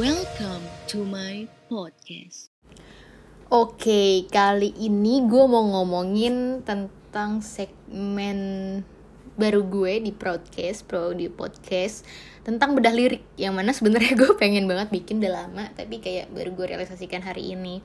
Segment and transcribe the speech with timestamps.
[0.00, 2.48] Welcome to my podcast.
[3.52, 8.80] Oke, kali ini gue mau ngomongin tentang segmen
[9.36, 12.08] baru gue di podcast, pro di podcast
[12.40, 16.56] tentang bedah lirik yang mana sebenarnya gue pengen banget bikin udah lama tapi kayak baru
[16.56, 17.84] gue realisasikan hari ini.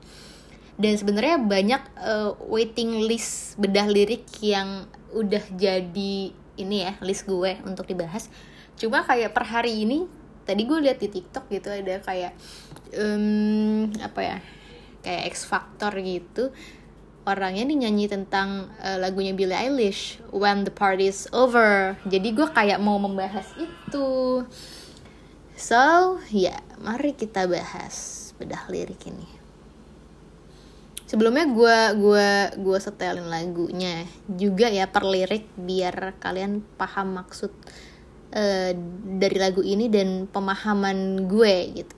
[0.80, 7.60] Dan sebenarnya banyak uh, waiting list bedah lirik yang udah jadi ini ya list gue
[7.68, 8.32] untuk dibahas.
[8.80, 10.08] Cuma kayak per hari ini
[10.48, 12.32] tadi gue lihat di TikTok gitu ada kayak
[12.96, 14.38] um, apa ya
[15.04, 16.48] kayak X Factor gitu.
[17.28, 22.00] Orangnya nih nyanyi tentang uh, lagunya Billie Eilish When the Party's Over.
[22.08, 24.40] Jadi gue kayak mau membahas itu.
[25.52, 29.28] So ya mari kita bahas bedah lirik ini.
[31.04, 32.28] Sebelumnya gue gue
[32.64, 37.52] gue setelin lagunya juga ya per lirik biar kalian paham maksud
[38.34, 38.72] uh,
[39.18, 41.94] dari lagu ini dan pemahaman gue gitu.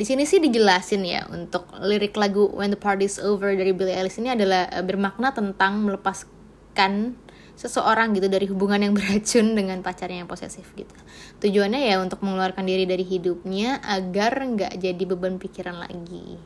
[0.00, 4.16] Di sini sih dijelasin ya untuk lirik lagu When the Party's Over dari Billie Eilish
[4.16, 7.18] ini adalah uh, bermakna tentang melepaskan
[7.60, 10.94] seseorang gitu dari hubungan yang beracun dengan pacarnya yang posesif gitu.
[11.44, 16.40] Tujuannya ya untuk mengeluarkan diri dari hidupnya agar nggak jadi beban pikiran lagi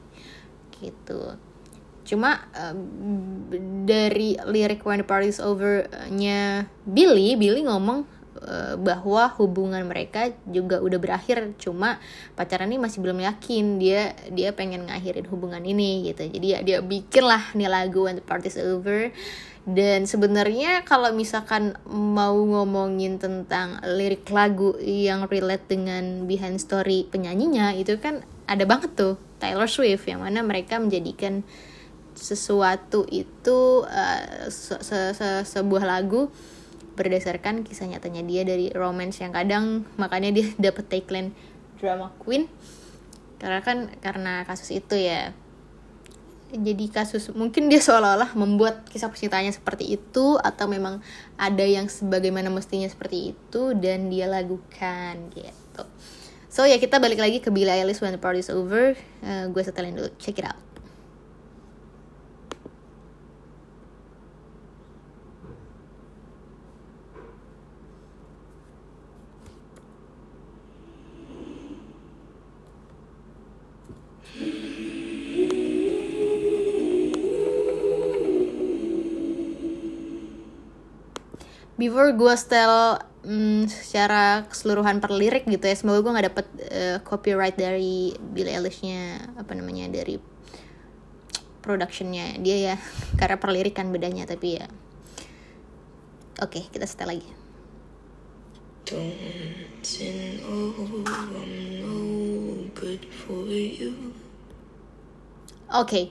[0.83, 1.38] gitu.
[2.05, 2.77] Cuma uh,
[3.88, 10.98] dari lirik When the Party's Over-nya Billy, Billy ngomong Eh, bahwa hubungan mereka juga udah
[10.98, 12.02] berakhir cuma
[12.34, 16.26] pacaran ini masih belum yakin dia dia pengen ngakhirin hubungan ini gitu.
[16.26, 19.14] Jadi ya dia bikin lah nih lagu When the Party's Over.
[19.64, 27.70] Dan sebenarnya kalau misalkan mau ngomongin tentang lirik lagu yang relate dengan behind story penyanyinya
[27.78, 31.46] itu kan ada banget tuh Taylor Swift yang mana mereka menjadikan
[32.19, 36.28] sesuatu itu uh, se -se -se sebuah lagu
[36.95, 41.31] berdasarkan kisah nyatanya dia dari romance yang kadang makanya dia dapet tagline
[41.78, 42.47] drama queen.
[43.39, 45.34] Karena kan karena kasus itu ya.
[46.54, 51.03] Jadi kasus mungkin dia seolah-olah membuat kisah percintaannya seperti itu atau memang
[51.34, 55.83] ada yang sebagaimana mestinya seperti itu dan dia lakukan gitu.
[56.47, 58.94] So ya kita balik lagi ke Billie Eilish when the party's over.
[59.27, 60.15] Uh, gue setelin dulu.
[60.22, 60.73] Check it out
[81.74, 86.98] before gue setel um, secara keseluruhan per lirik gitu ya semoga gue nggak dapet uh,
[87.02, 90.20] copyright dari Billie Eilishnya apa namanya dari
[91.64, 92.76] productionnya dia ya.
[93.18, 94.68] Karena per lirik kan bedanya tapi ya.
[96.42, 97.30] Oke okay, kita setel lagi.
[105.74, 106.04] Oke, okay.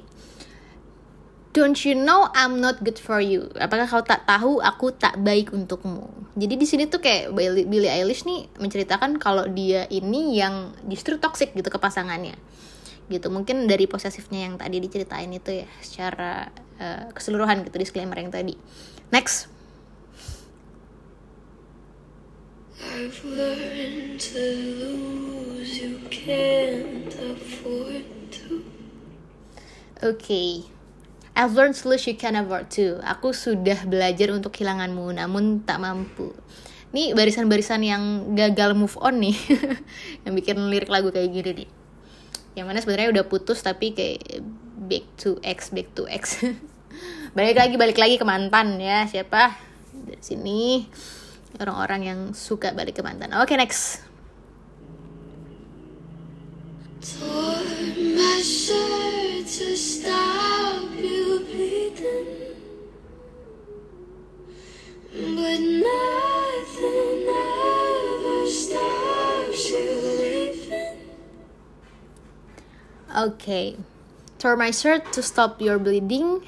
[1.54, 3.46] Don't you know I'm not good for you?
[3.62, 6.10] Apakah kau tak tahu aku tak baik untukmu?
[6.34, 7.30] Jadi di sini tuh kayak
[7.70, 12.34] Billie Eilish nih menceritakan kalau dia ini yang justru toxic gitu ke pasangannya.
[13.06, 13.30] Gitu.
[13.30, 16.50] Mungkin dari posesifnya yang tadi diceritain itu ya secara
[16.82, 18.58] uh, keseluruhan gitu disclaimer yang tadi.
[19.14, 19.46] Next.
[22.82, 24.42] I've learned to
[24.82, 28.10] lose, you can't afford
[28.42, 28.66] to.
[30.02, 30.18] Oke.
[30.18, 30.73] Okay.
[31.34, 33.02] I've learned to lose you can afford to.
[33.02, 36.30] Aku sudah belajar untuk kehilanganmu, namun tak mampu.
[36.94, 38.04] Ini barisan-barisan yang
[38.38, 39.34] gagal move on nih,
[40.30, 41.70] yang bikin lirik lagu kayak gini nih.
[42.54, 44.46] Yang mana sebenarnya udah putus tapi kayak
[44.78, 46.46] back to X, back to X.
[47.38, 49.10] balik lagi, balik lagi ke mantan ya.
[49.10, 49.58] Siapa?
[49.90, 50.86] Dari sini
[51.58, 53.34] orang-orang yang suka balik ke mantan.
[53.42, 54.06] Oke, okay, next.
[58.42, 62.26] To stop you bleeding
[65.14, 68.48] But nothing ever
[73.16, 73.78] Okay.
[74.40, 76.42] Tore my shirt to stop your bleeding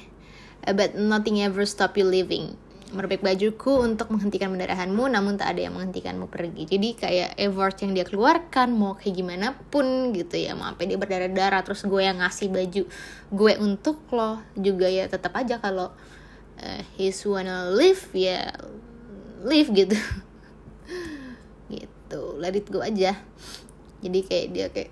[0.66, 2.58] But nothing ever stop you leaving
[2.94, 6.68] merobek bajuku untuk menghentikan pendarahanmu namun tak ada yang menghentikanmu pergi.
[6.70, 10.98] Jadi kayak effort yang dia keluarkan mau kayak gimana pun gitu ya mau sampai dia
[11.00, 12.82] berdarah-darah terus gue yang ngasih baju
[13.34, 15.90] gue untuk lo juga ya tetap aja kalau
[16.62, 18.54] uh, he's wanna live ya
[19.42, 19.98] live gitu.
[21.66, 23.18] Gitu let it aja.
[23.98, 24.90] Jadi kayak dia kayak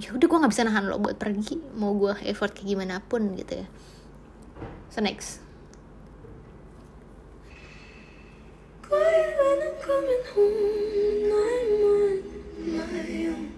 [0.00, 3.32] ya udah gue nggak bisa nahan lo buat pergi mau gue effort kayak gimana pun
[3.36, 3.66] gitu ya.
[4.92, 5.49] So next
[9.80, 12.20] coming home, I'm on
[12.76, 13.50] my own.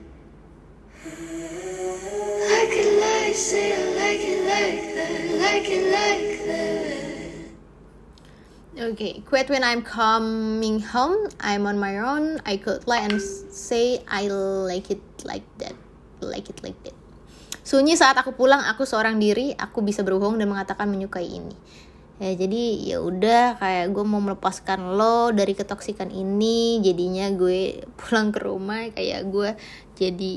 [3.32, 7.32] say I like it like that, like it like that.
[8.92, 11.28] Okay, quit when I'm coming home.
[11.40, 12.38] I'm on my own.
[12.46, 15.74] I could lie and say I like it like that,
[16.20, 16.94] like it like that.
[17.62, 19.54] Sunyi saat aku pulang, aku seorang diri.
[19.54, 21.54] Aku bisa berbohong dan mengatakan menyukai ini.
[22.22, 26.78] Ya jadi ya udah kayak gue mau melepaskan lo dari ketoksikan ini.
[26.78, 29.58] Jadinya gue pulang ke rumah kayak gue
[29.98, 30.34] jadi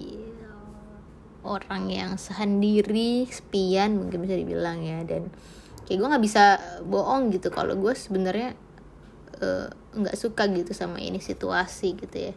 [1.45, 5.05] orang yang sendiri, sepian mungkin bisa dibilang ya.
[5.05, 5.29] Dan
[5.85, 8.57] kayak gue nggak bisa bohong gitu kalau gue sebenarnya
[9.45, 12.33] eh, nggak uh, suka gitu sama ini situasi gitu ya.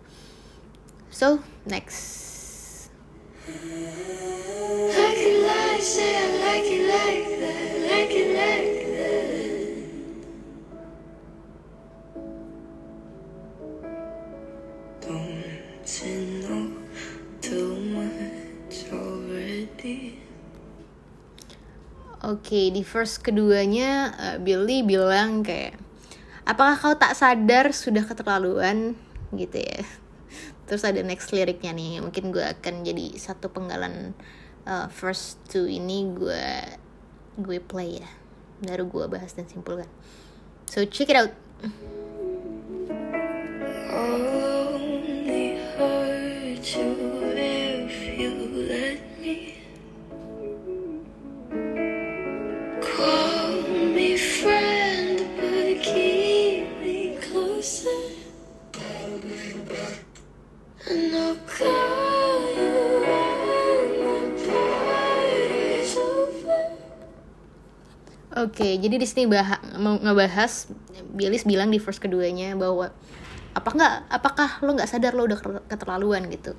[1.09, 2.37] So next.
[4.93, 5.17] Like
[6.69, 7.38] it like,
[22.49, 25.77] okay, di verse keduanya uh, Billy bilang kayak
[26.49, 28.97] apakah kau tak sadar sudah keterlaluan
[29.37, 29.85] gitu ya.
[30.69, 34.17] Terus ada next liriknya nih, mungkin gue akan jadi satu penggalan
[34.65, 36.45] uh, verse two ini gue
[37.37, 38.09] gue play ya.
[38.65, 39.87] Baru gue bahas dan simpulkan.
[40.73, 41.33] So check it out.
[43.89, 44.48] Only
[68.39, 69.27] Oke, jadi di sini
[69.83, 70.71] mau ngebahas
[71.11, 72.95] Billis bilang di verse keduanya bahwa
[73.51, 76.31] apa nggak apakah lo nggak sadar lo udah keterlaluan?
[76.31, 76.55] Gitu.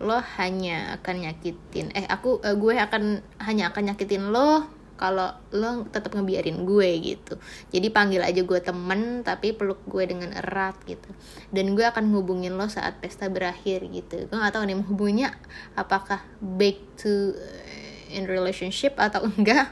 [0.00, 4.64] Lo hanya akan nyakitin eh aku eh, gue akan hanya akan nyakitin lo
[4.96, 7.36] kalau lo tetap ngebiarin gue gitu.
[7.68, 11.12] Jadi panggil aja gue temen tapi peluk gue dengan erat gitu.
[11.52, 14.24] Dan gue akan hubungin lo saat pesta berakhir gitu.
[14.24, 15.36] Gue nggak tahu nih menghubunginya
[15.76, 19.68] apakah back to uh, in relationship atau enggak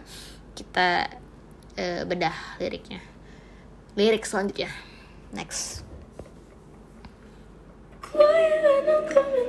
[0.52, 1.08] kita
[1.78, 2.98] uh, bedah liriknya.
[3.94, 4.70] Lirik selanjutnya.
[5.32, 5.86] Next.
[8.02, 9.47] Quiet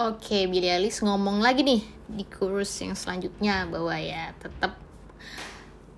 [0.00, 4.80] Oke, Billie Eilish ngomong lagi nih di chorus yang selanjutnya bahwa ya tetap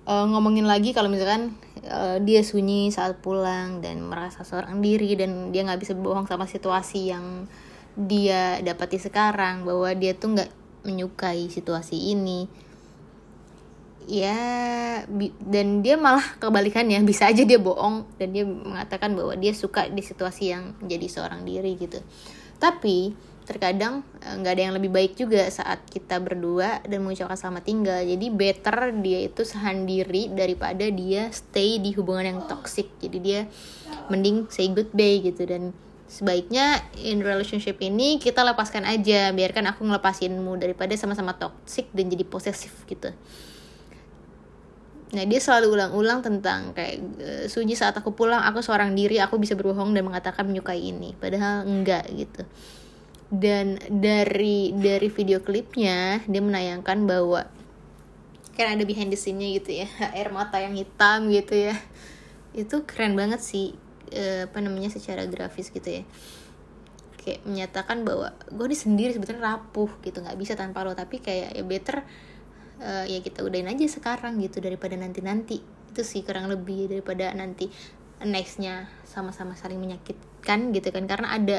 [0.03, 1.55] uh, ngomongin lagi kalau misalkan
[1.87, 6.51] uh, dia sunyi saat pulang dan merasa seorang diri dan dia nggak bisa berbohong sama
[6.51, 7.47] situasi yang
[7.95, 10.51] dia dapati sekarang bahwa dia tuh nggak
[10.83, 12.51] menyukai situasi ini.
[14.03, 14.35] Ya
[15.47, 20.03] dan dia malah kebalikannya bisa aja dia bohong dan dia mengatakan bahwa dia suka di
[20.03, 22.03] situasi yang jadi seorang diri gitu.
[22.59, 27.63] Tapi terkadang eh, nggak ada yang lebih baik juga saat kita berdua dan mengucapkan selamat
[27.67, 27.99] tinggal.
[28.01, 32.89] Jadi better dia itu sendiri daripada dia stay di hubungan yang toxic.
[33.03, 33.45] Jadi dia
[34.07, 35.43] mending say goodbye gitu.
[35.43, 35.75] Dan
[36.07, 39.29] sebaiknya in relationship ini kita lepaskan aja.
[39.35, 43.11] Biarkan aku ngelepasinmu daripada sama-sama toxic dan jadi posesif gitu.
[45.13, 49.37] Nah dia selalu ulang-ulang tentang kayak uh, Sunyi saat aku pulang aku seorang diri aku
[49.37, 51.13] bisa berbohong dan mengatakan menyukai ini.
[51.13, 52.41] Padahal enggak gitu
[53.33, 57.49] dan dari dari video klipnya dia menayangkan bahwa
[58.53, 61.75] kan ada behind the scene-nya gitu ya air mata yang hitam gitu ya.
[62.53, 63.73] Itu keren banget sih
[64.13, 66.03] e, apa namanya secara grafis gitu ya.
[67.17, 70.21] Kayak menyatakan bahwa gue ini sendiri sebetulnya rapuh gitu.
[70.21, 72.05] Nggak bisa tanpa lo tapi kayak ya better
[72.85, 74.61] uh, ya kita udahin aja sekarang gitu.
[74.61, 77.71] Daripada nanti nanti itu sih kurang lebih daripada nanti
[78.25, 81.05] nextnya sama-sama saling menyakitkan gitu kan.
[81.05, 81.57] Karena ada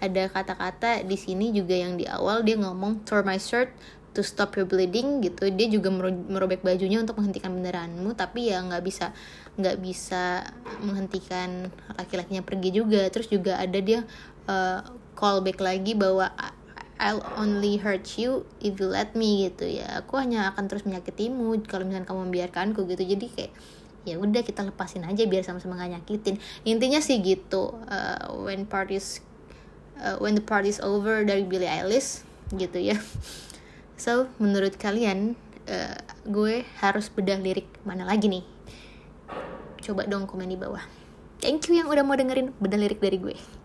[0.00, 3.72] ada kata-kata di sini juga yang di awal dia ngomong tore my shirt
[4.10, 5.48] to stop your bleeding gitu.
[5.54, 9.14] Dia juga merobek bajunya untuk menghentikan pendarahanmu tapi ya nggak bisa
[9.60, 10.44] nggak bisa
[10.82, 13.06] menghentikan laki-lakinya pergi juga.
[13.08, 14.02] Terus juga ada dia
[14.50, 14.82] uh,
[15.14, 16.32] callback lagi bahwa
[17.00, 20.04] I'll only hurt you if you let me gitu ya.
[20.04, 23.04] Aku hanya akan terus menyakitimu kalau misalnya kamu membiarkanku gitu.
[23.16, 23.52] Jadi kayak
[24.08, 26.40] ya udah kita lepasin aja biar sama-sama gak nyakitin.
[26.64, 29.20] Intinya sih gitu uh, when parties
[30.00, 32.96] uh, when the party's over dari Billie Eilish gitu ya.
[34.00, 35.36] So menurut kalian
[35.68, 38.44] uh, gue harus bedah lirik mana lagi nih?
[39.84, 40.80] Coba dong komen di bawah.
[41.44, 43.59] Thank you yang udah mau dengerin bedah lirik dari gue